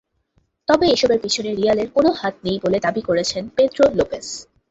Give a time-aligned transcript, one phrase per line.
[0.67, 4.25] তবে এসবের পেছনে রিয়ালের কোনো হাত নেই বলেই দাবি করেছেন পেদ্রো লোপেজ।